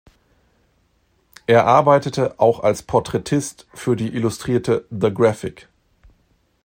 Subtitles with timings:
[1.45, 5.67] Er arbeitete auch als Porträtist für die Illustrierte The Graphic.